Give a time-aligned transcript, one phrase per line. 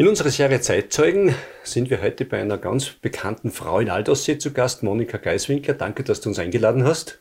[0.00, 4.52] In unserer Serie Zeitzeugen sind wir heute bei einer ganz bekannten Frau in Aldossee zu
[4.52, 5.74] Gast, Monika Geiswinker.
[5.74, 7.20] Danke, dass du uns eingeladen hast.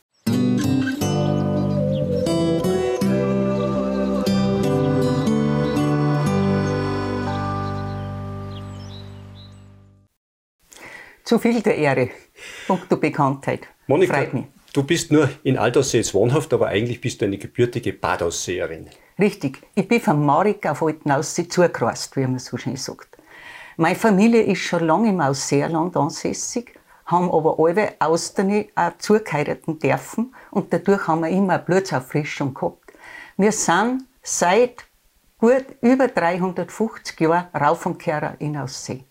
[11.23, 12.11] Zu viel der Ehre.
[12.67, 13.61] Punkto Bekanntheit.
[13.87, 14.45] Monika, Freut mich.
[14.77, 18.87] Du bist nur in Aldaussee wohnhaft, aber eigentlich bist du eine gebürtige Badausseerin.
[19.17, 19.59] Richtig.
[19.73, 23.17] Ich bin von Marika auf Altenaussee zugereist, wie man so schön sagt.
[23.77, 26.75] Meine Familie ist schon lange im Ausseerland ansässig,
[27.07, 32.93] haben aber alle Austerne auch zugeheiraten dürfen und dadurch haben wir immer eine Blutsauffrischung gehabt.
[33.35, 34.85] Wir sind seit
[35.39, 39.03] gut über 350 Jahren Rauf und Kehrer in Aussee.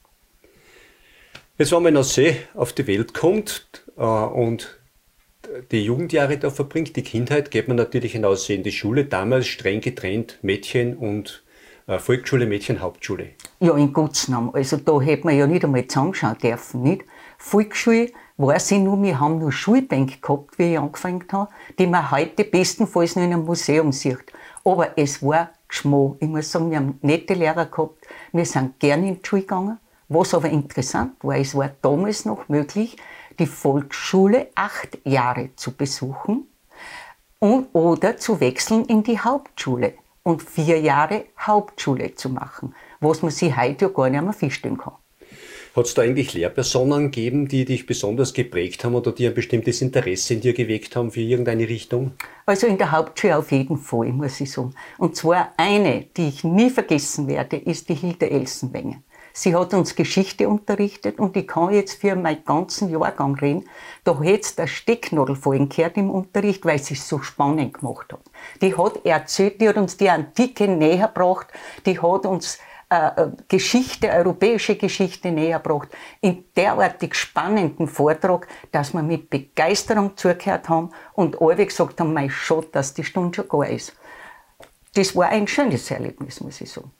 [1.58, 4.78] Jetzt, wenn man in Aussee auf die Welt kommt äh, und
[5.70, 9.80] die Jugendjahre da verbringt, die Kindheit, geht man natürlich hinaus in die Schule, damals streng
[9.80, 11.44] getrennt Mädchen und
[11.86, 13.30] äh, Volksschule, Mädchen, Hauptschule.
[13.60, 14.54] Ja, in Gottes Namen.
[14.54, 17.04] Also da hätte man ja nicht einmal zusammenschauen dürfen, nicht?
[17.38, 22.10] Volksschule weiß ich nur, wir haben nur Schulbänke gehabt, wie ich angefangen habe, die man
[22.10, 24.32] heute bestenfalls nur in einem Museum sieht.
[24.64, 26.16] Aber es war Geschmack.
[26.20, 28.06] Ich muss sagen, wir haben nette Lehrer gehabt.
[28.32, 29.78] Wir sind gerne in die Schule gegangen.
[30.08, 32.96] Was aber interessant war, es war damals noch möglich,
[33.38, 36.46] die Volksschule acht Jahre zu besuchen
[37.38, 43.30] und, oder zu wechseln in die Hauptschule und vier Jahre Hauptschule zu machen, was man
[43.30, 44.94] sich heute ja gar nicht mehr feststellen kann.
[45.76, 49.82] Hat es da eigentlich Lehrpersonen gegeben, die dich besonders geprägt haben oder die ein bestimmtes
[49.82, 52.12] Interesse in dir geweckt haben für irgendeine Richtung?
[52.46, 54.74] Also in der Hauptschule auf jeden Fall, muss ich sagen.
[54.96, 59.02] Und zwar eine, die ich nie vergessen werde, ist die Hilde Elsenwenger.
[59.38, 63.68] Sie hat uns Geschichte unterrichtet und ich kann jetzt für meinen ganzen Jahrgang reden.
[64.02, 68.22] Da hätte der Stecknadel vorhin gehört im Unterricht, weil sie es so spannend gemacht hat.
[68.62, 71.48] Die hat erzählt, die hat uns die Antike näher gebracht,
[71.84, 75.90] die hat uns äh, äh Geschichte, europäische Geschichte näher gebracht.
[76.22, 82.30] In derartig spannenden Vortrag, dass wir mit Begeisterung zugehört haben und alle gesagt haben, mein
[82.30, 83.92] Schott, dass die Stunde schon gar ist.
[84.94, 86.90] Das war ein schönes Erlebnis, muss ich sagen.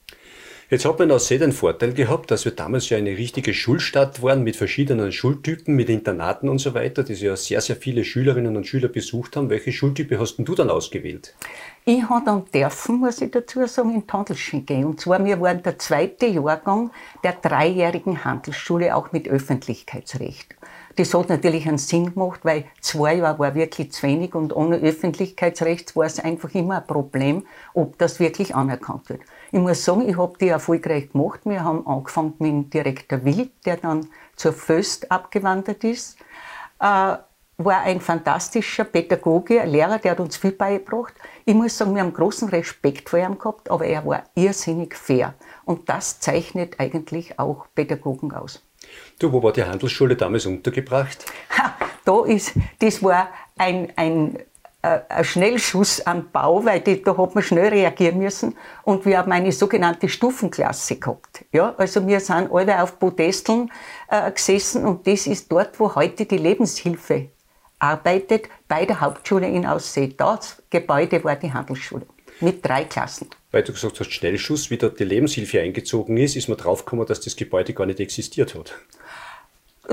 [0.69, 4.21] Jetzt hat man auch sehr den Vorteil gehabt, dass wir damals ja eine richtige Schulstadt
[4.21, 8.57] waren mit verschiedenen Schultypen, mit Internaten und so weiter, die ja sehr, sehr viele Schülerinnen
[8.57, 9.49] und Schüler besucht haben.
[9.49, 11.37] Welche Schultype hast denn du dann ausgewählt?
[11.85, 14.87] Ich habe dann dürfen, muss ich dazu sagen, in Tandelschen gehen.
[14.87, 16.91] Und zwar, wir waren der zweite Jahrgang
[17.23, 20.57] der dreijährigen Handelsschule, auch mit Öffentlichkeitsrecht.
[20.97, 24.77] Das hat natürlich einen Sinn gemacht, weil zwei Jahre war wirklich zu wenig und ohne
[24.77, 29.21] Öffentlichkeitsrecht war es einfach immer ein Problem, ob das wirklich anerkannt wird.
[29.53, 31.41] Ich muss sagen, ich habe die erfolgreich gemacht.
[31.45, 34.07] Wir haben angefangen mit dem Direktor Wild, der dann
[34.37, 36.19] zur Föst abgewandert ist.
[36.81, 37.17] Äh,
[37.59, 41.15] war ein fantastischer Pädagoge, ein Lehrer, der hat uns viel beigebracht.
[41.45, 45.35] Ich muss sagen, wir haben großen Respekt vor ihm gehabt, aber er war irrsinnig fair.
[45.65, 48.66] Und das zeichnet eigentlich auch Pädagogen aus.
[49.19, 51.25] Du, wo war die Handelsschule damals untergebracht?
[51.57, 51.75] Ha,
[52.05, 54.39] da ist, das war ein, ein
[54.87, 58.57] äh, ein Schnellschuss am Bau, weil die, da hat man schnell reagieren müssen.
[58.85, 61.45] Und wir haben eine sogenannte Stufenklasse gehabt.
[61.53, 63.73] Ja, also wir sind alle auf Podesteln
[64.09, 67.31] äh, gesessen und das ist dort, wo heute die Lebenshilfe
[67.79, 70.15] arbeitet, bei der Hauptschule in Aussee.
[70.17, 72.07] Das Gebäude war die Handelsschule
[72.41, 73.29] mit drei Klassen.
[73.51, 77.21] Weil du gesagt hast, Schnellschuss, wie dort die Lebenshilfe eingezogen ist, ist man draufgekommen, dass
[77.21, 78.75] das Gebäude gar nicht existiert hat.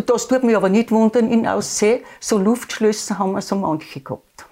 [0.06, 2.04] Das tut mich aber nicht wundern in Aussee.
[2.20, 4.46] So Luftschlösser haben wir so manche gehabt.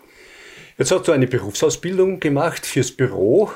[0.77, 3.51] Jetzt hast du eine Berufsausbildung gemacht fürs Büro.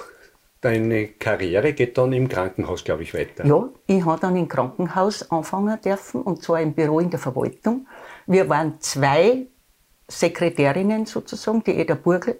[0.62, 3.46] Deine Karriere geht dann im Krankenhaus, glaube ich, weiter.
[3.46, 7.88] Ja, ich habe dann im Krankenhaus anfangen dürfen, und zwar im Büro in der Verwaltung.
[8.25, 9.46] Wir waren zwei
[10.07, 12.40] Sekretärinnen sozusagen, die Eda Burgel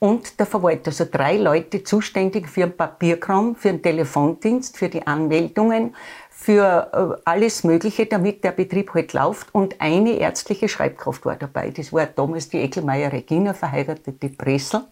[0.00, 5.04] und der Verwalter, also drei Leute zuständig für den Papierkram, für den Telefondienst, für die
[5.04, 5.94] Anmeldungen,
[6.30, 9.52] für äh, alles Mögliche, damit der Betrieb halt läuft.
[9.52, 11.70] Und eine ärztliche Schreibkraft war dabei.
[11.70, 14.82] Das war damals die Eckelmeier Regina, verheiratete Pressel.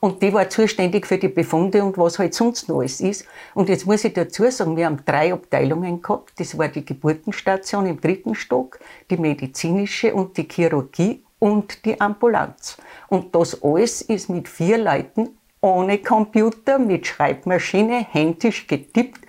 [0.00, 3.26] Und die war zuständig für die Befunde und was halt sonst noch alles ist.
[3.54, 6.32] Und jetzt muss ich dazu sagen, wir haben drei Abteilungen gehabt.
[6.38, 8.80] Das war die Geburtenstation im dritten Stock,
[9.10, 12.76] die medizinische und die Chirurgie und die Ambulanz.
[13.08, 19.26] Und das alles ist mit vier Leuten ohne Computer, mit Schreibmaschine, händisch getippt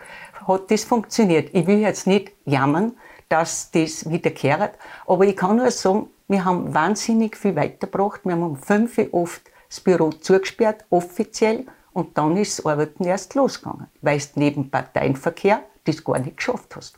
[0.48, 1.50] hat das funktioniert.
[1.54, 2.94] Ich will jetzt nicht jammern,
[3.30, 4.76] dass das wiederkehrt,
[5.08, 8.22] aber ich kann nur sagen, wir haben wahnsinnig viel weitergebracht.
[8.24, 13.04] Wir haben um fünf Uhr oft das Büro zugesperrt, offiziell, und dann ist das Arbeiten
[13.04, 16.98] erst losgegangen, weil du neben Parteienverkehr das gar nicht geschafft hast.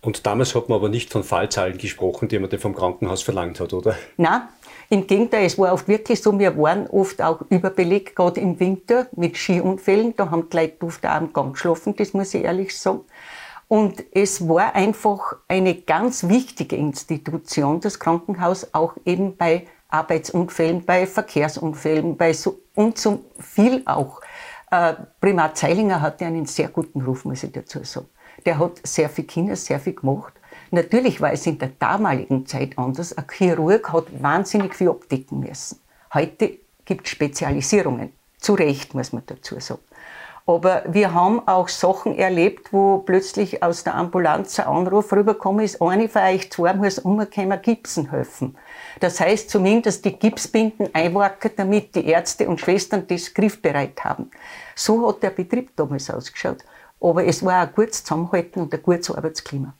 [0.00, 3.72] Und damals hat man aber nicht von Fallzahlen gesprochen, die man vom Krankenhaus verlangt hat,
[3.72, 3.96] oder?
[4.16, 4.42] Nein,
[4.90, 9.08] Im Gegenteil, es war oft wirklich so, wir waren oft auch überbelegt, gerade im Winter
[9.16, 10.14] mit Skiunfällen.
[10.16, 13.00] Da haben die Leute oft auch am Gang geschlafen, das muss ich ehrlich sagen.
[13.66, 21.06] Und es war einfach eine ganz wichtige Institution, das Krankenhaus, auch eben bei Arbeitsunfällen, bei
[21.06, 24.22] Verkehrsunfällen, bei so, und so viel auch.
[24.70, 28.08] Äh, Primat Zeilinger hatte einen sehr guten Ruf, muss ich dazu sagen.
[28.46, 30.34] Der hat sehr viel Kinder, sehr viel gemacht.
[30.70, 33.16] Natürlich war es in der damaligen Zeit anders.
[33.16, 35.80] Ein Chirurg hat wahnsinnig viel abdecken müssen.
[36.12, 38.12] Heute gibt es Spezialisierungen.
[38.38, 39.80] Zu Recht, muss man dazu sagen.
[40.48, 45.82] Aber wir haben auch Sachen erlebt, wo plötzlich aus der Ambulanz ein Anruf rübergekommen ist,
[45.82, 48.56] eine von euch zwei muss umkommen, Gipsen helfen.
[49.00, 54.30] Das heißt zumindest die Gipsbinden einwacken, damit die Ärzte und Schwestern das griffbereit haben.
[54.74, 56.64] So hat der Betrieb damals ausgeschaut.
[57.00, 59.74] Aber es war ein gutes Zusammenhalten und ein gutes Arbeitsklima.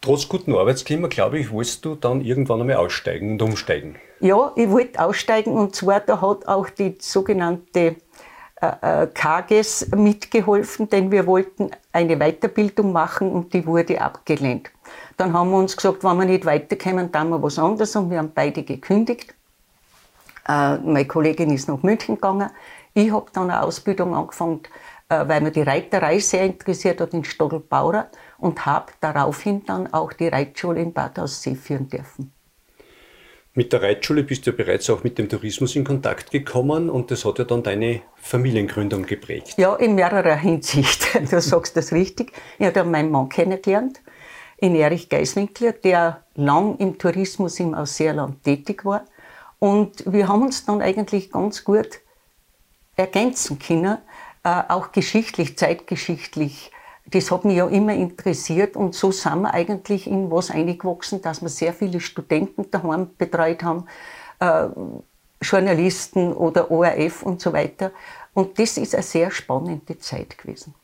[0.00, 3.96] Trotz gutem Arbeitsklima, glaube ich, wolltest du dann irgendwann einmal aussteigen und umsteigen.
[4.20, 7.96] Ja, ich wollte aussteigen und zwar, da hat auch die sogenannte
[8.60, 14.70] äh, äh KGS mitgeholfen, denn wir wollten eine Weiterbildung machen und die wurde abgelehnt.
[15.16, 18.18] Dann haben wir uns gesagt, wenn wir nicht weiterkommen, dann wir was anderes und wir
[18.18, 19.34] haben beide gekündigt.
[20.48, 22.50] Äh, meine Kollegin ist nach München gegangen.
[22.94, 24.60] Ich habe dann eine Ausbildung angefangen,
[25.08, 30.28] weil mir die Reiterei sehr interessiert hat in Stoddelbauer und habe daraufhin dann auch die
[30.28, 32.32] Reitschule in Bad Aussee führen dürfen.
[33.54, 37.10] Mit der Reitschule bist du ja bereits auch mit dem Tourismus in Kontakt gekommen und
[37.10, 39.54] das hat ja dann deine Familiengründung geprägt.
[39.56, 41.08] Ja, in mehrerer Hinsicht.
[41.30, 42.32] Du sagst das richtig.
[42.58, 44.00] Ich habe meinen Mann kennengelernt,
[44.58, 49.04] in Erich Geiswinkler, der lang im Tourismus im Ausseerland tätig war.
[49.58, 52.00] Und wir haben uns dann eigentlich ganz gut
[52.94, 53.98] ergänzen können, äh,
[54.68, 56.70] auch geschichtlich, zeitgeschichtlich
[57.10, 61.40] das hat mich ja immer interessiert und so sind wir eigentlich in was eingewachsen, dass
[61.40, 63.86] wir sehr viele Studenten daheim betreut haben,
[64.40, 64.68] äh,
[65.40, 67.92] Journalisten oder ORF und so weiter.
[68.34, 70.74] Und das ist eine sehr spannende Zeit gewesen.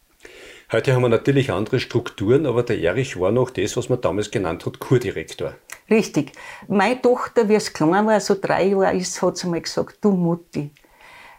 [0.72, 4.30] Heute haben wir natürlich andere Strukturen, aber der Erich war noch das, was man damals
[4.30, 5.54] genannt hat, Kurdirektor.
[5.90, 6.32] Richtig.
[6.68, 10.12] Meine Tochter, wie es klein war, so drei Jahre ist, hat sie mal gesagt, du
[10.12, 10.70] Mutti,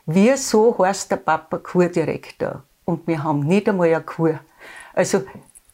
[0.05, 2.63] wieso heißt der Papa Kurdirektor?
[2.85, 4.39] Und wir haben nicht einmal eine Kur.
[4.93, 5.23] Also,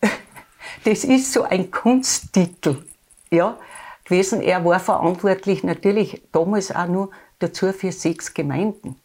[0.83, 2.83] das ist so ein Kunsttitel,
[3.29, 3.57] ja,
[4.05, 4.41] gewesen.
[4.41, 8.95] Er war verantwortlich natürlich damals auch nur dazu für sechs Gemeinden.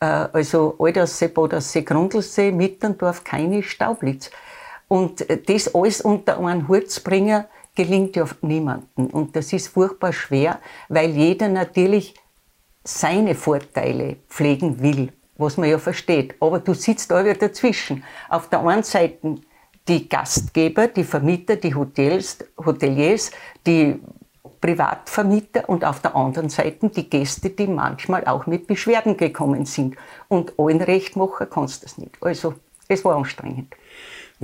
[0.00, 4.30] Äh, also Aldersee, Bodensee, Grundlsee, Mitterndorf, keine Staublitz.
[4.88, 7.44] Und das alles unter einen Hut zu bringen,
[7.74, 9.06] gelingt ja niemandem.
[9.06, 12.14] Und das ist furchtbar schwer, weil jeder natürlich
[12.84, 16.34] seine Vorteile pflegen will, was man ja versteht.
[16.40, 18.04] Aber du sitzt da wieder dazwischen.
[18.28, 19.36] Auf der einen Seite
[19.88, 23.30] die Gastgeber, die Vermieter, die Hotels, Hoteliers,
[23.66, 24.00] die
[24.60, 29.96] Privatvermieter und auf der anderen Seite die Gäste, die manchmal auch mit Beschwerden gekommen sind.
[30.28, 32.16] Und allen recht machen kannst du das nicht.
[32.22, 32.54] Also,
[32.88, 33.74] es war anstrengend.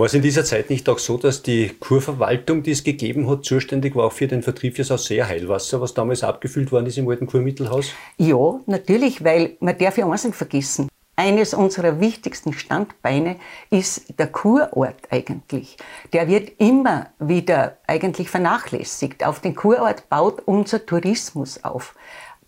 [0.00, 3.44] War es in dieser Zeit nicht auch so, dass die Kurverwaltung, die es gegeben hat,
[3.44, 7.26] zuständig war auch für den Vertrieb fürs Ausseerheilwasser, was damals abgefüllt worden ist im alten
[7.26, 7.93] Kurmittelhaus?
[8.17, 10.88] Ja, natürlich, weil man darf ja eins nicht vergessen.
[11.17, 13.37] Eines unserer wichtigsten Standbeine
[13.69, 15.76] ist der Kurort eigentlich.
[16.14, 19.23] Der wird immer wieder eigentlich vernachlässigt.
[19.23, 21.94] Auf den Kurort baut unser Tourismus auf.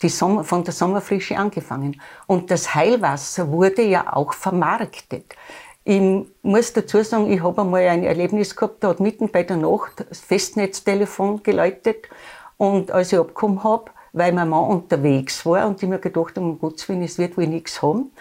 [0.09, 2.01] Sommer, von der Sommerfrische angefangen.
[2.27, 5.37] Und das Heilwasser wurde ja auch vermarktet.
[5.85, 6.01] Ich
[6.43, 10.05] muss dazu sagen, ich habe einmal ein Erlebnis gehabt, da hat mitten bei der Nacht
[10.09, 12.09] das Festnetztelefon geläutet.
[12.57, 16.47] Und als ich abgekommen habe, weil mein Mann unterwegs war und ich mir gedacht habe,
[16.47, 18.13] um Gottes Willen, es wird wohl nichts haben,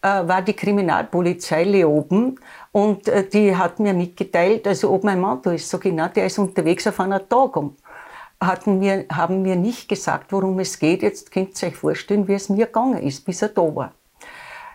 [0.00, 2.40] äh, war die Kriminalpolizei Leoben
[2.72, 5.68] und äh, die hat mir mitgeteilt, also ob mein Mann da ist.
[5.68, 7.76] So genau, der ist unterwegs auf einer Tagung.
[8.40, 11.02] Hatten mir, haben mir nicht gesagt, worum es geht.
[11.02, 13.92] Jetzt könnt ihr euch vorstellen, wie es mir gegangen ist, bis er da war.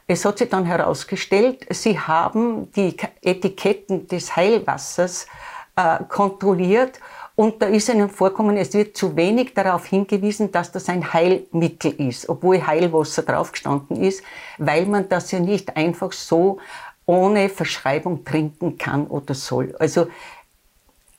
[0.09, 5.27] Es hat sich dann herausgestellt, sie haben die Etiketten des Heilwassers
[5.75, 7.01] äh, kontrolliert
[7.35, 11.91] und da ist ihnen vorkommen, es wird zu wenig darauf hingewiesen, dass das ein Heilmittel
[11.91, 14.23] ist, obwohl Heilwasser draufgestanden ist,
[14.57, 16.57] weil man das ja nicht einfach so
[17.05, 19.75] ohne Verschreibung trinken kann oder soll.
[19.77, 20.07] Also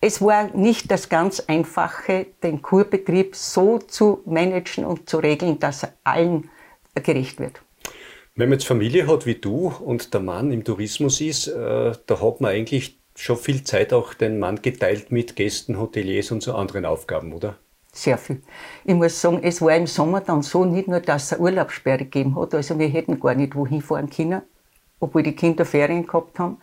[0.00, 5.82] es war nicht das ganz Einfache, den Kurbetrieb so zu managen und zu regeln, dass
[5.82, 6.50] er allen
[6.94, 7.60] gerecht wird.
[8.38, 12.20] Wenn man jetzt Familie hat wie du und der Mann im Tourismus ist, äh, da
[12.20, 16.54] hat man eigentlich schon viel Zeit auch den Mann geteilt mit Gästen, Hoteliers und so
[16.54, 17.56] anderen Aufgaben, oder?
[17.92, 18.40] Sehr viel.
[18.84, 22.36] Ich muss sagen, es war im Sommer dann so, nicht nur, dass es Urlaubssperre gegeben
[22.36, 24.42] hat, also wir hätten gar nicht wohin fahren können,
[25.00, 26.58] obwohl die Kinder Ferien gehabt haben,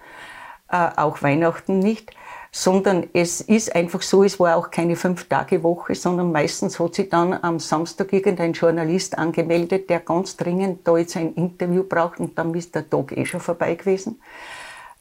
[0.71, 2.11] äh, auch Weihnachten nicht,
[2.57, 7.33] sondern es ist einfach so, es war auch keine Fünf-Tage-Woche, sondern meistens hat sich dann
[7.33, 12.53] am Samstag irgendein Journalist angemeldet, der ganz dringend da jetzt ein Interview braucht und dann
[12.53, 14.21] ist der Tag eh schon vorbei gewesen.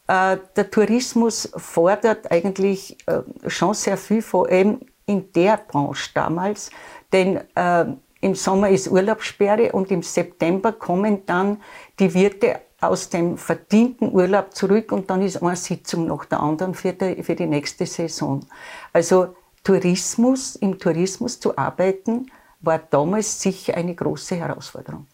[0.09, 6.71] Äh, der Tourismus fordert eigentlich äh, schon sehr viel, vor allem in der Branche damals,
[7.13, 7.85] denn äh,
[8.21, 11.63] im Sommer ist Urlaubssperre und im September kommen dann
[12.01, 12.57] die Wirte
[12.89, 17.23] aus dem verdienten Urlaub zurück und dann ist eine Sitzung nach der anderen für die,
[17.23, 18.41] für die nächste Saison.
[18.93, 25.07] Also Tourismus, im Tourismus zu arbeiten, war damals sicher eine große Herausforderung.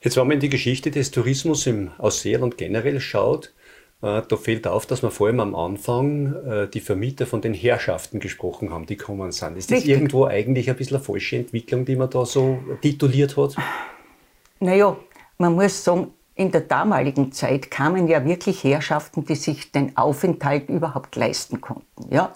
[0.00, 3.52] Jetzt, wenn man in die Geschichte des Tourismus im Ausseerland generell schaut,
[4.00, 7.52] äh, da fällt auf, dass wir vor allem am Anfang äh, die Vermieter von den
[7.52, 9.56] Herrschaften gesprochen haben, die kommen sind.
[9.56, 9.90] Ist das Richtig.
[9.92, 13.56] irgendwo eigentlich ein bisschen eine falsche Entwicklung, die man da so tituliert hat?
[14.60, 14.96] Naja,
[15.38, 20.68] man muss sagen, in der damaligen Zeit kamen ja wirklich Herrschaften, die sich den Aufenthalt
[20.68, 22.06] überhaupt leisten konnten.
[22.10, 22.32] Ja?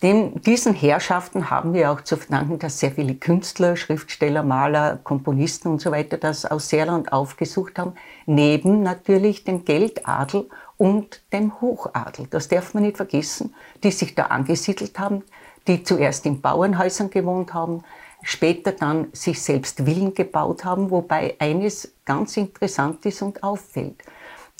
[0.00, 5.72] Dem, diesen Herrschaften haben wir auch zu verdanken, dass sehr viele Künstler, Schriftsteller, Maler, Komponisten
[5.72, 7.94] und so weiter das aus Seerland aufgesucht haben,
[8.26, 12.28] neben natürlich dem Geldadel und dem Hochadel.
[12.30, 15.24] Das darf man nicht vergessen, die sich da angesiedelt haben,
[15.66, 17.82] die zuerst in Bauernhäusern gewohnt haben,
[18.22, 24.02] später dann sich selbst Villen gebaut haben, wobei eines ganz interessant ist und auffällt.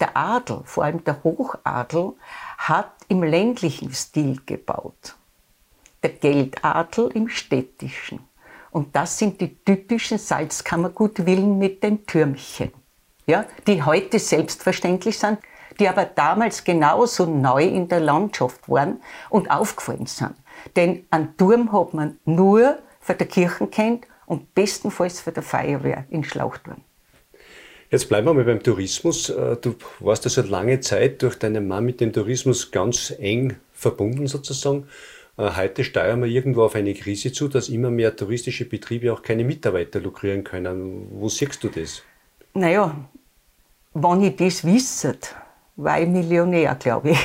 [0.01, 2.15] Der Adel, vor allem der Hochadel,
[2.59, 5.17] hat im ländlichen Stil gebaut.
[6.03, 8.21] Der Geldadel im städtischen.
[8.71, 12.73] Und das sind die typischen Salzkammergutvillen mit den Türmchen,
[13.27, 15.39] ja, die heute selbstverständlich sind,
[15.79, 20.35] die aber damals genauso neu in der Landschaft waren und aufgefallen sind.
[20.75, 26.07] Denn einen Turm hat man nur von der Kirche kennt und bestenfalls von der Feuerwehr
[26.09, 26.81] in Schlauchturm.
[27.91, 29.29] Jetzt bleiben wir mal beim Tourismus.
[29.29, 34.27] Äh, du warst also lange Zeit durch deinen Mann mit dem Tourismus ganz eng verbunden
[34.27, 34.87] sozusagen.
[35.37, 39.23] Äh, heute steuern wir irgendwo auf eine Krise zu, dass immer mehr touristische Betriebe auch
[39.23, 41.09] keine Mitarbeiter lukrieren können.
[41.11, 42.03] Wo siehst du das?
[42.55, 42.97] Naja,
[43.93, 45.19] wenn ich das wisse,
[45.77, 47.19] war ich Millionär, glaube ich.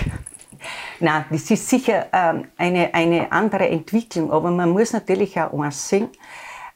[1.00, 5.88] Nein, das ist sicher ähm, eine, eine andere Entwicklung, aber man muss natürlich auch eins
[5.88, 6.10] sehen,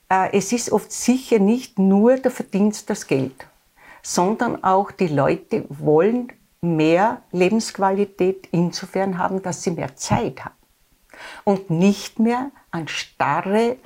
[0.09, 3.47] äh, es ist oft sicher nicht nur der Verdienst das Geld,
[4.01, 10.55] sondern auch die Leute wollen mehr Lebensqualität insofern haben, dass sie mehr Zeit haben
[11.43, 13.77] und nicht mehr an starre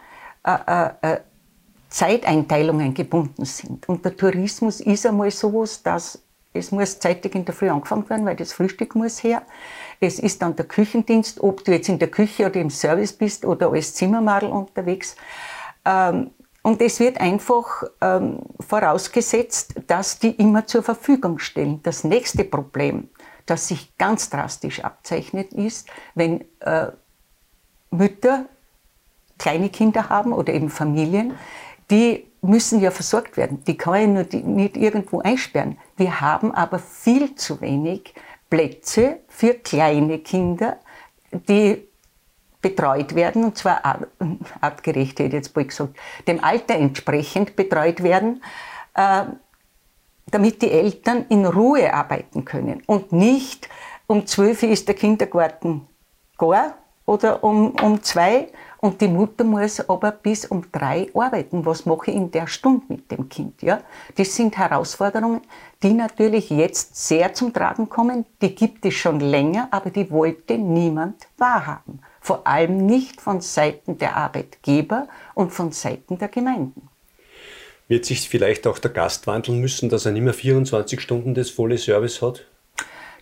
[0.43, 1.19] äh, äh, äh
[1.87, 3.87] Zeiteinteilungen gebunden sind.
[3.87, 6.24] Und der Tourismus ist einmal sowas, dass
[6.55, 9.43] es muss zeitig in der Früh angefangen werden, weil das Frühstück muss her.
[9.99, 13.45] Es ist dann der Küchendienst, ob du jetzt in der Küche oder im Service bist
[13.45, 15.15] oder als Zimmermadel unterwegs.
[15.85, 16.31] Ähm,
[16.61, 21.79] und es wird einfach ähm, vorausgesetzt, dass die immer zur Verfügung stehen.
[21.83, 23.09] Das nächste Problem,
[23.45, 26.87] das sich ganz drastisch abzeichnet, ist, wenn äh,
[27.91, 28.45] Mütter
[29.37, 31.35] kleine Kinder haben oder eben Familien,
[31.91, 33.63] die müssen ja versorgt werden.
[33.65, 35.77] Die kann ich nur nicht irgendwo einsperren.
[35.97, 38.13] Wir haben aber viel zu wenig
[38.49, 40.77] Plätze für kleine Kinder,
[41.31, 41.87] die
[42.61, 44.07] betreut werden, und zwar
[44.61, 45.95] artgerecht, hätte ich jetzt bald gesagt,
[46.27, 48.43] dem Alter entsprechend betreut werden,
[48.95, 49.25] äh,
[50.31, 53.69] damit die Eltern in Ruhe arbeiten können und nicht
[54.07, 55.87] um zwölf ist der Kindergarten
[56.37, 56.75] gar
[57.05, 58.47] oder um, um zwei
[58.79, 61.65] und die Mutter muss aber bis um drei arbeiten.
[61.65, 63.61] Was mache ich in der Stunde mit dem Kind?
[63.61, 63.81] Ja?
[64.15, 65.41] Das sind Herausforderungen,
[65.83, 68.25] die natürlich jetzt sehr zum Tragen kommen.
[68.41, 71.99] Die gibt es schon länger, aber die wollte niemand wahrhaben.
[72.21, 76.89] Vor allem nicht von Seiten der Arbeitgeber und von Seiten der Gemeinden.
[77.87, 81.51] Wird sich vielleicht auch der Gast wandeln müssen, dass er nicht mehr 24 Stunden das
[81.51, 82.45] volle Service hat?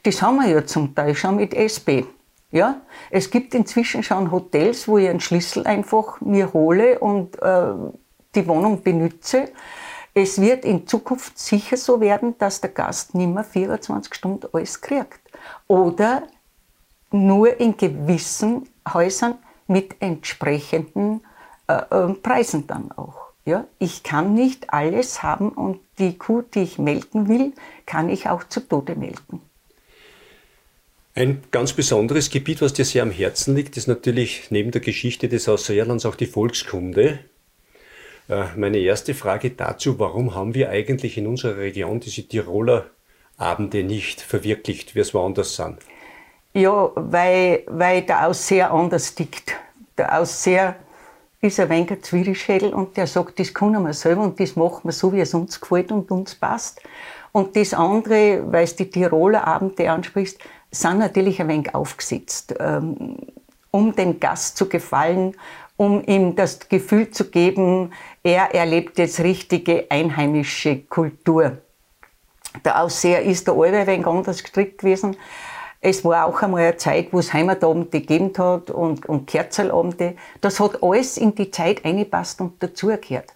[0.04, 2.06] Das haben wir ja zum Teil schon mit SB.
[2.54, 7.74] Ja, es gibt inzwischen schon Hotels, wo ich einen Schlüssel einfach mir hole und äh,
[8.36, 9.52] die Wohnung benütze.
[10.14, 14.82] Es wird in Zukunft sicher so werden, dass der Gast nicht mehr 24 Stunden alles
[14.82, 15.20] kriegt.
[15.68, 16.28] Oder
[17.10, 21.22] nur in gewissen Häusern mit entsprechenden
[21.68, 23.16] äh, äh, Preisen dann auch.
[23.46, 27.54] Ja, ich kann nicht alles haben und die Kuh, die ich melken will,
[27.88, 29.42] kann ich auch zu Tode melken.
[31.16, 35.30] Ein ganz besonderes Gebiet, was dir sehr am Herzen liegt, ist natürlich neben der Geschichte
[35.30, 37.20] des Ausseerlands auch die Volkskunde.
[38.30, 42.88] Äh, meine erste Frage dazu, warum haben wir eigentlich in unserer Region diese Tiroler
[43.38, 45.78] Abende nicht verwirklicht, wie es woanders sind?
[46.56, 49.56] Ja, weil, weil der Ausseher anders tickt.
[49.98, 50.78] Der Ausseher
[51.42, 54.92] ist ein wenig ein und der sagt, das können wir selber und das machen wir
[54.92, 56.82] so, wie es uns gefällt und uns passt.
[57.32, 60.40] Und das andere, weil es die Tiroler Abende ansprichst,
[60.74, 63.18] sind natürlich ein wenig aufgesetzt, ähm,
[63.72, 65.36] um dem Gast zu gefallen,
[65.78, 71.58] um ihm das Gefühl zu geben, er erlebt jetzt richtige einheimische Kultur.
[72.64, 75.18] Der Ausseher ist der Alwe ein wenig anders gestrickt gewesen.
[75.82, 80.16] Es war auch einmal eine Zeit, wo es Heimatabende gegeben hat und, und Kerzelabende.
[80.40, 83.34] Das hat alles in die Zeit eingepasst und dazugehört.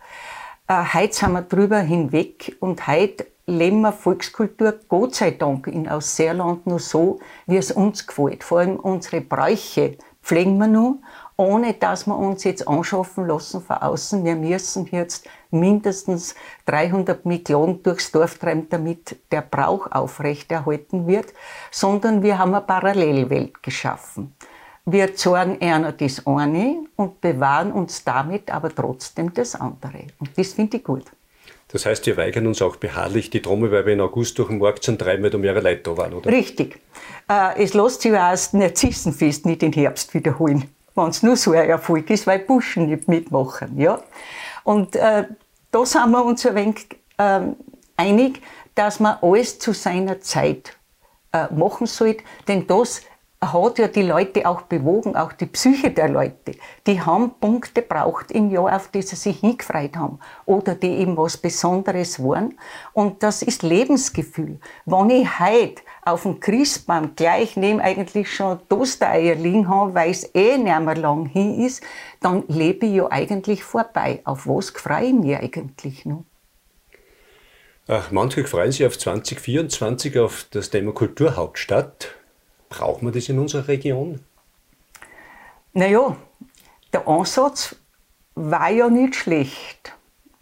[0.67, 5.87] Äh, heute sind wir drüber hinweg und heute leben wir Volkskultur, Gott sei Dank, in
[5.89, 8.43] Ausseerland nur so, wie es uns gefällt.
[8.43, 10.99] Vor allem unsere Bräuche pflegen wir nur
[11.37, 14.25] ohne dass wir uns jetzt anschaffen lassen von außen.
[14.25, 16.35] Wir müssen jetzt mindestens
[16.65, 21.27] 300 Millionen durchs Dorf treiben, damit der Brauch aufrechterhalten wird,
[21.71, 24.35] sondern wir haben eine Parallelwelt geschaffen.
[24.85, 30.07] Wir zeigen einer das eine und bewahren uns damit aber trotzdem das andere.
[30.19, 31.05] Und das finde ich gut.
[31.69, 34.59] Das heißt, wir weigern uns auch beharrlich die Trommel, weil wir in August durch den
[34.59, 36.31] Markt sind, treiben, weil da mehrere Leute da waren, oder?
[36.31, 36.79] Richtig.
[37.29, 41.51] Äh, es lässt sich auch das Narzissenfest nicht im Herbst wiederholen wenn es nur so
[41.51, 43.79] ein Erfolg ist, weil Buschen nicht mitmachen.
[43.79, 44.01] Ja?
[44.63, 45.25] Und äh,
[45.71, 47.41] da sind wir uns ein wenig äh,
[47.95, 48.41] einig,
[48.75, 50.75] dass man alles zu seiner Zeit
[51.31, 53.01] äh, machen sollte, denn das
[53.39, 56.53] hat ja die Leute auch bewogen, auch die Psyche der Leute.
[56.87, 61.15] Die haben Punkte braucht im Jahr, auf die sie sich hingefreut haben oder die eben
[61.17, 62.57] was Besonderes waren.
[62.93, 64.59] Und das ist Lebensgefühl.
[64.85, 70.33] Wenn ich heute auf dem Christbaum gleich neben eigentlich schon Toastereier liegen habe, weil es
[70.33, 71.83] eh nicht mehr lang hin ist,
[72.21, 74.21] dann lebe ich ja eigentlich vorbei.
[74.23, 76.23] Auf was freue ich mich eigentlich noch?
[77.87, 82.15] Ach, manche freuen sich auf 2024 auf das Thema Kulturhauptstadt.
[82.69, 84.19] Brauchen wir das in unserer Region?
[85.73, 86.15] Naja,
[86.91, 87.75] der Ansatz
[88.35, 89.93] war ja nicht schlecht,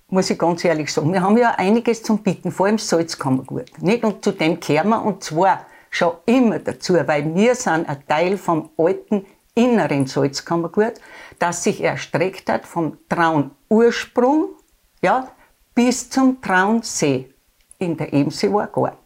[0.08, 1.12] muss ich ganz ehrlich sagen.
[1.14, 3.82] Wir haben ja einiges zum Bieten, vor allem Salzkammergut.
[3.82, 4.04] Nicht?
[4.04, 8.38] Und zu dem kehren wir, und zwar schon immer dazu, weil wir sind ein Teil
[8.38, 10.94] vom alten inneren Salzkammergut,
[11.40, 14.50] das sich erstreckt hat vom Traunursprung
[15.02, 15.32] ja,
[15.74, 17.30] bis zum Traunsee.
[17.78, 18.98] In der Ebensee war gar.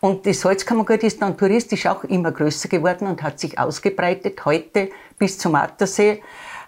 [0.00, 4.90] Und das Salzkammergut ist dann touristisch auch immer größer geworden und hat sich ausgebreitet, heute
[5.18, 6.22] bis zum Attersee.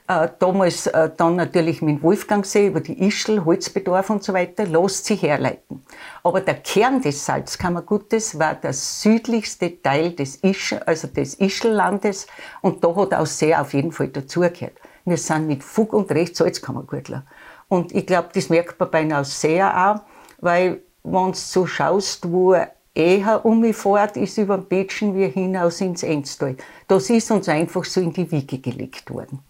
[0.08, 5.04] Äh, damals äh, dann natürlich mit Wolfgangsee über die Ischl, Holzbedarf und so weiter, lässt
[5.04, 5.84] sich herleiten.
[6.24, 12.26] Aber der Kern des Salzkammergutes war der südlichste Teil des Ischl, also des Ischllandes
[12.60, 14.72] und da hat auch sehr auf jeden Fall dazugehört.
[15.04, 17.24] Wir sind mit Fug und Recht Salzkammergutler.
[17.68, 20.00] Und ich glaube, das merkt man bei einer sehr auch,
[20.40, 22.56] weil wenn du so schaust, wo
[22.94, 26.56] eher umgefährt ist über den Betschen wie hinaus ins Enstal.
[26.88, 29.40] Das ist uns einfach so in die Wiege gelegt worden.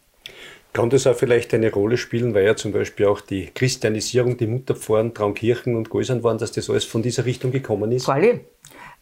[0.72, 4.46] Kann das auch vielleicht eine Rolle spielen, weil ja zum Beispiel auch die Christianisierung, die
[4.46, 8.08] Mutterpfarren, Traunkirchen und Gäusern waren, dass das alles von dieser Richtung gekommen ist?
[8.08, 8.40] Alle.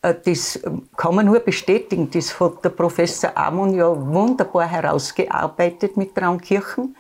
[0.01, 2.11] Äh, das ähm, kann man nur bestätigen.
[2.11, 6.97] Das hat der Professor Amon ja wunderbar herausgearbeitet mit Traunkirchen.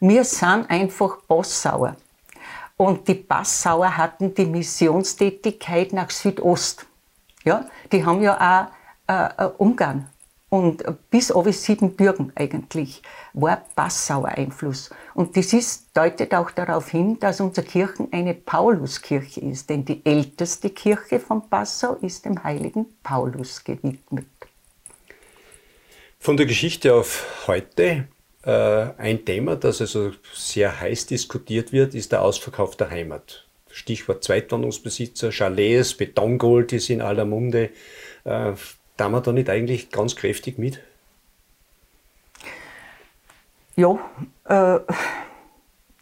[0.00, 1.96] Wir sind einfach Bossauer.
[2.76, 6.86] Und die Passauer hatten die Missionstätigkeit nach Südost.
[7.44, 10.08] Ja, die haben ja auch äh, äh Ungarn.
[10.48, 14.90] Und bis auf Siebenbürgen eigentlich war Passauer Einfluss.
[15.12, 19.68] Und das ist, deutet auch darauf hin, dass unsere Kirche eine Pauluskirche ist.
[19.68, 24.26] Denn die älteste Kirche von Passau ist dem heiligen Paulus gewidmet.
[26.20, 28.06] Von der Geschichte auf heute
[28.50, 33.46] ein Thema, das also sehr heiß diskutiert wird, ist der Ausverkauf der Heimat.
[33.76, 37.70] Stichwort Zweitwohnungsbesitzer, Chalets, Betongold ist in aller Munde.
[38.24, 38.52] Äh,
[38.96, 40.80] da man da nicht eigentlich ganz kräftig mit?
[43.76, 43.98] Ja,
[44.44, 44.80] äh,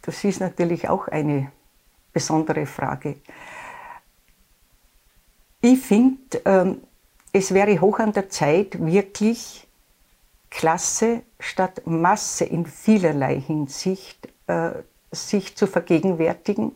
[0.03, 1.51] das ist natürlich auch eine
[2.13, 3.17] besondere Frage.
[5.61, 6.75] Ich finde, äh,
[7.33, 9.67] es wäre hoch an der Zeit, wirklich
[10.55, 14.71] Klasse statt Masse in vielerlei Hinsicht äh,
[15.11, 16.71] sich zu vergegenwärtigen.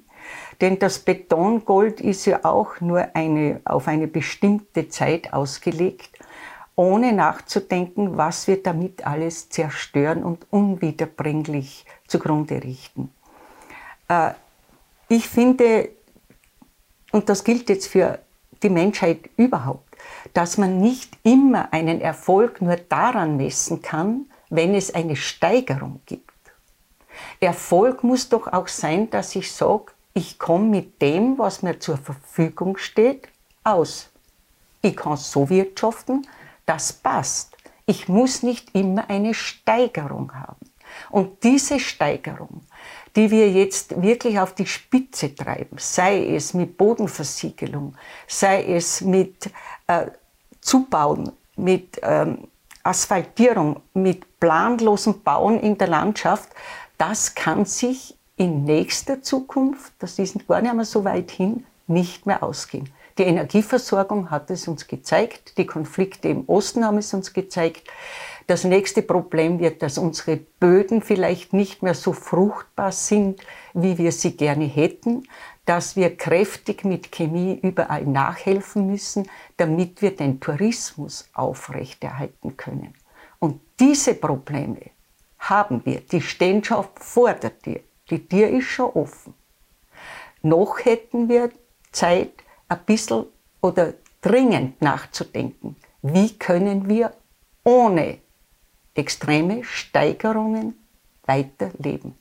[0.59, 6.09] Denn das Betongold ist ja auch nur eine, auf eine bestimmte Zeit ausgelegt,
[6.75, 13.13] ohne nachzudenken, was wir damit alles zerstören und unwiederbringlich zugrunde richten.
[14.09, 14.31] Äh,
[15.07, 15.87] ich finde,
[17.13, 18.19] und das gilt jetzt für
[18.61, 19.88] die Menschheit überhaupt,
[20.33, 26.29] dass man nicht immer einen Erfolg nur daran messen kann, wenn es eine Steigerung gibt.
[27.39, 31.97] Erfolg muss doch auch sein, dass ich sage, ich komme mit dem, was mir zur
[31.97, 33.29] Verfügung steht,
[33.63, 34.09] aus.
[34.81, 36.27] Ich kann so wirtschaften,
[36.65, 37.55] das passt.
[37.85, 40.69] Ich muss nicht immer eine Steigerung haben.
[41.09, 42.61] Und diese Steigerung,
[43.15, 47.95] die wir jetzt wirklich auf die Spitze treiben, sei es mit Bodenversiegelung,
[48.27, 49.49] sei es mit
[49.89, 50.11] äh,
[50.61, 52.47] Zubauen, mit ähm,
[52.83, 56.49] Asphaltierung, mit planlosem Bauen in der Landschaft,
[56.97, 62.25] das kann sich in nächster Zukunft, das ist gar nicht mehr so weit hin, nicht
[62.25, 62.89] mehr ausgehen.
[63.17, 67.89] Die Energieversorgung hat es uns gezeigt, die Konflikte im Osten haben es uns gezeigt.
[68.47, 73.41] Das nächste Problem wird, dass unsere Böden vielleicht nicht mehr so fruchtbar sind,
[73.73, 75.27] wie wir sie gerne hätten,
[75.69, 82.95] dass wir kräftig mit Chemie überall nachhelfen müssen, damit wir den Tourismus aufrechterhalten können.
[83.37, 84.81] Und diese Probleme
[85.37, 87.81] haben wir, die stehen schon vor der Tür.
[88.09, 89.35] Die Tür ist schon offen.
[90.41, 91.51] Noch hätten wir
[91.91, 92.33] Zeit,
[92.67, 93.25] ein bisschen
[93.61, 97.13] oder dringend nachzudenken, wie können wir
[97.63, 98.17] ohne
[98.95, 100.73] extreme Steigerungen
[101.27, 102.15] weiterleben.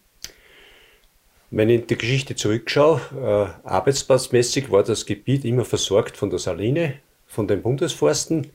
[1.51, 6.39] Wenn ich in die Geschichte zurückschaue, äh, arbeitsplatzmäßig war das Gebiet immer versorgt von der
[6.39, 6.95] Saline,
[7.27, 8.49] von den Bundesforsten.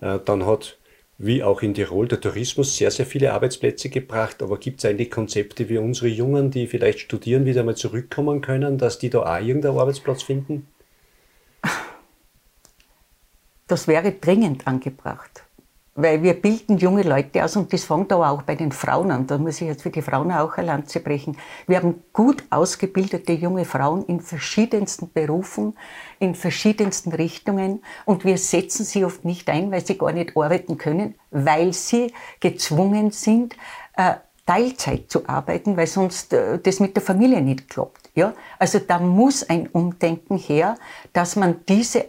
[0.00, 0.76] Äh, dann hat,
[1.16, 4.42] wie auch in Tirol, der Tourismus sehr, sehr viele Arbeitsplätze gebracht.
[4.42, 8.76] Aber gibt es eigentlich Konzepte wie unsere Jungen, die vielleicht studieren, wieder mal zurückkommen können,
[8.76, 10.66] dass die da auch irgendeinen Arbeitsplatz finden?
[13.66, 15.43] Das wäre dringend angebracht.
[15.96, 19.28] Weil wir bilden junge Leute aus und das fängt aber auch bei den Frauen an.
[19.28, 21.36] Da muss ich jetzt für die Frauen auch eine Lanze brechen.
[21.68, 25.76] Wir haben gut ausgebildete junge Frauen in verschiedensten Berufen,
[26.18, 30.78] in verschiedensten Richtungen und wir setzen sie oft nicht ein, weil sie gar nicht arbeiten
[30.78, 33.54] können, weil sie gezwungen sind,
[33.96, 34.14] äh,
[34.46, 38.10] Teilzeit zu arbeiten, weil sonst äh, das mit der Familie nicht klappt.
[38.14, 38.34] Ja?
[38.58, 40.76] Also da muss ein Umdenken her,
[41.12, 42.06] dass man diese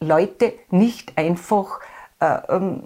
[0.00, 1.80] Leute nicht einfach
[2.20, 2.82] äh, ähm,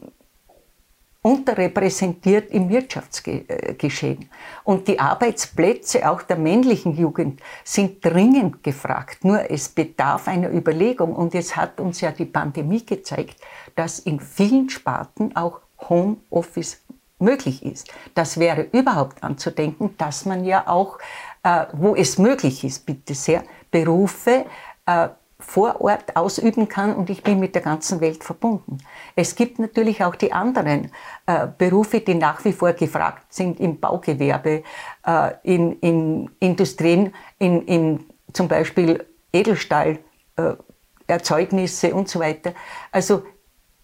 [1.22, 4.30] unterrepräsentiert im Wirtschaftsgeschehen.
[4.64, 9.24] Und die Arbeitsplätze auch der männlichen Jugend sind dringend gefragt.
[9.24, 11.14] Nur es bedarf einer Überlegung.
[11.14, 13.36] Und es hat uns ja die Pandemie gezeigt,
[13.76, 16.82] dass in vielen Sparten auch Homeoffice
[17.18, 17.92] möglich ist.
[18.14, 20.98] Das wäre überhaupt anzudenken, dass man ja auch,
[21.42, 24.46] äh, wo es möglich ist, bitte sehr, Berufe
[24.86, 25.08] äh,
[25.40, 28.76] vor Ort ausüben kann und ich bin mit der ganzen Welt verbunden.
[29.16, 30.92] Es gibt natürlich auch die anderen
[31.26, 34.62] äh, Berufe, die nach wie vor gefragt sind im Baugewerbe,
[35.06, 42.52] äh, in, in Industrien, in, in zum Beispiel Edelstahlerzeugnisse äh, und so weiter.
[42.92, 43.24] Also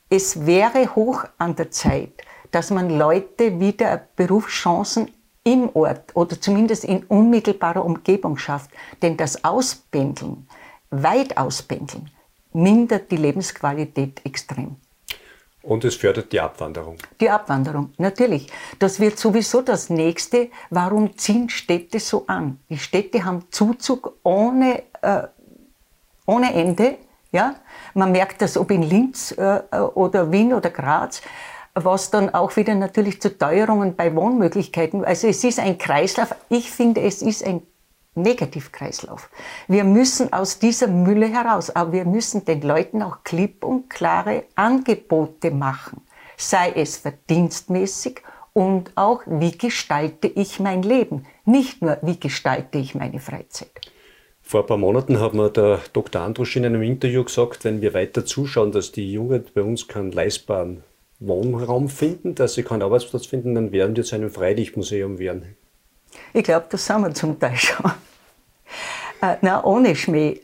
[0.09, 2.13] es wäre hoch an der Zeit,
[2.53, 5.11] dass man Leute wieder Berufschancen
[5.47, 8.71] im Ort oder zumindest in unmittelbarer Umgebung schafft.
[9.03, 10.49] Denn das Auspendeln,
[11.03, 12.11] weit auspendeln,
[12.53, 14.77] mindert die Lebensqualität extrem.
[15.67, 16.97] Und es fördert die Abwanderung.
[17.21, 18.49] Die Abwanderung, natürlich.
[18.79, 20.49] Das wird sowieso das Nächste.
[20.71, 22.61] Warum ziehen Städte so an?
[22.71, 25.23] Die Städte haben Zuzug ohne, äh,
[26.25, 26.99] ohne Ende.
[27.33, 27.57] Ja?
[27.95, 29.61] Man merkt das, ob in Linz äh,
[29.95, 31.21] oder Wien oder Graz,
[31.75, 35.05] was dann auch wieder natürlich zu Teuerungen bei Wohnmöglichkeiten.
[35.05, 36.33] Also es ist ein Kreislauf.
[36.49, 37.63] Ich finde, es ist ein
[38.17, 39.31] Negativkreislauf.
[39.69, 44.45] Wir müssen aus dieser Mülle heraus, aber wir müssen den Leuten auch klipp und klare
[44.55, 46.01] Angebote machen,
[46.37, 52.95] sei es verdienstmäßig und auch, wie gestalte ich mein Leben, nicht nur, wie gestalte ich
[52.95, 53.71] meine Freizeit.
[54.41, 56.23] Vor ein paar Monaten hat mir der Dr.
[56.23, 60.13] Andrusch in einem Interview gesagt, wenn wir weiter zuschauen, dass die Jugend bei uns keinen
[60.13, 60.85] leistbaren
[61.19, 65.57] Wohnraum finden, dass sie keinen Arbeitsplatz finden, dann werden wir zu einem Freilichtmuseum werden.
[66.33, 67.91] Ich glaube, das sind wir zum Teil schon.
[69.23, 70.41] Äh, na, ohne Schmäh.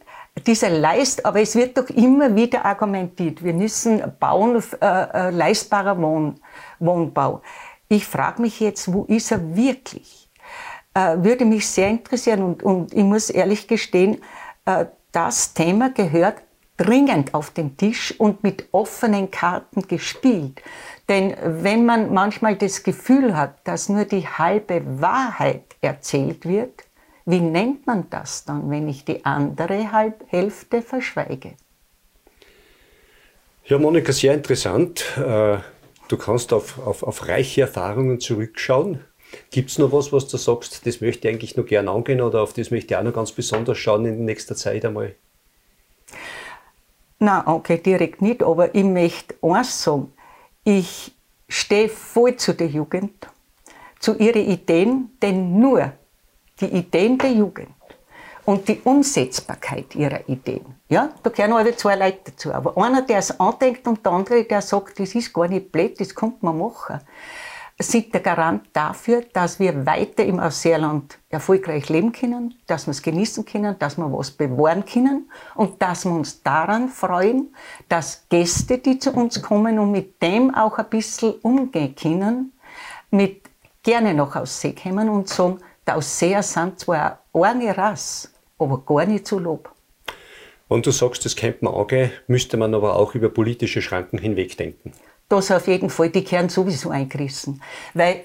[0.47, 6.01] Diese Leist, aber es wird doch immer wieder argumentiert, wir müssen bauen, äh, äh, leistbarer
[6.01, 6.41] Wohn,
[6.79, 7.43] Wohnbau.
[7.89, 10.31] Ich frage mich jetzt, wo ist er wirklich?
[10.95, 14.23] Äh, würde mich sehr interessieren und, und ich muss ehrlich gestehen,
[14.65, 16.43] äh, das Thema gehört
[16.77, 20.63] dringend auf den Tisch und mit offenen Karten gespielt.
[21.09, 26.85] Denn wenn man manchmal das Gefühl hat, dass nur die halbe Wahrheit erzählt wird,
[27.25, 31.53] wie nennt man das dann, wenn ich die andere Halbhälfte verschweige?
[33.65, 35.05] Ja, Monika, sehr interessant.
[35.17, 35.59] Äh,
[36.09, 39.05] du kannst auf, auf, auf reiche Erfahrungen zurückschauen.
[39.51, 42.43] Gibt es noch was, was du sagst, das möchte ich eigentlich noch gerne angehen oder
[42.43, 45.15] auf das möchte ich auch noch ganz besonders schauen in nächster Zeit einmal?
[47.25, 50.13] Na, okay, direkt nicht, aber ich möchte eins sagen.
[50.65, 51.15] Ich
[51.49, 53.29] stehe voll zu der Jugend,
[54.01, 55.93] zu ihren Ideen, denn nur
[56.59, 57.71] die Ideen der Jugend
[58.45, 60.65] und die Umsetzbarkeit ihrer Ideen.
[60.89, 62.53] Ja, da gehören alle zwei Leute dazu.
[62.53, 66.01] Aber einer, der es andenkt und der andere, der sagt, das ist gar nicht blöd,
[66.01, 66.99] das kommt man machen.
[67.83, 73.03] Sind der Garant dafür, dass wir weiter im Ausseerland erfolgreich leben können, dass wir es
[73.03, 77.55] genießen können, dass wir was bewahren können und dass wir uns daran freuen,
[77.89, 82.53] dass Gäste, die zu uns kommen und mit dem auch ein bisschen umgehen können,
[83.11, 83.43] mit
[83.83, 89.27] gerne nach Aussee kommen und sagen, der Ausseer sind zwar eine Rasse, aber gar nicht
[89.27, 89.73] so lob.
[90.69, 94.93] Und du sagst, das könnte man angehen, müsste man aber auch über politische Schranken hinwegdenken.
[95.33, 97.63] Das auf jeden Fall, die kehren sowieso eingerissen.
[97.95, 98.25] Weil,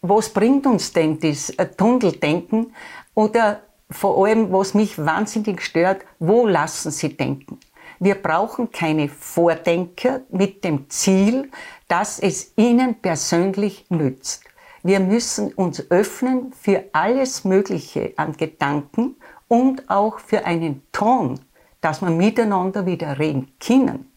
[0.00, 2.74] was bringt uns denn das Tunneldenken?
[3.12, 7.60] Oder vor allem, was mich wahnsinnig stört, wo lassen sie denken?
[8.00, 11.50] Wir brauchen keine Vordenker mit dem Ziel,
[11.88, 14.42] dass es ihnen persönlich nützt.
[14.82, 19.16] Wir müssen uns öffnen für alles Mögliche an Gedanken
[19.46, 21.38] und auch für einen Ton,
[21.82, 24.10] dass wir miteinander wieder reden können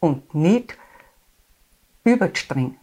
[0.00, 0.76] und nicht
[2.04, 2.76] überstreng.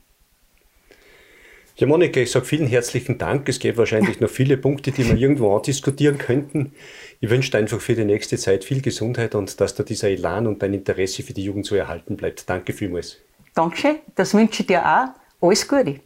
[1.77, 3.49] Ja, Monika, ich sage vielen herzlichen Dank.
[3.49, 6.73] Es gibt wahrscheinlich noch viele Punkte, die wir irgendwo diskutieren könnten.
[7.21, 10.45] Ich wünsche dir einfach für die nächste Zeit viel Gesundheit und dass da dieser Elan
[10.45, 12.47] und dein Interesse für die Jugend so erhalten bleibt.
[12.49, 13.17] Danke vielmals.
[13.55, 15.47] Danke, das wünsche ich dir auch.
[15.47, 16.01] Alles Gute.